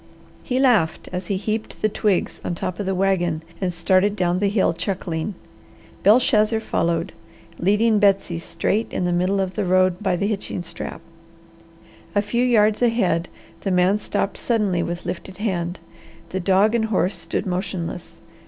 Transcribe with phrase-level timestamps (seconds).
[0.41, 4.39] He laughed as he heaped the twigs on top of the wagon and started down
[4.39, 5.35] the hill chuckling.
[6.01, 7.13] Belshazzar followed,
[7.59, 11.01] leading Betsy straight in the middle of the road by the hitching strap.
[12.15, 13.29] A few yards ahead
[13.59, 15.79] the man stopped suddenly with lifted hand.
[16.29, 18.19] The dog and horse stood motionless.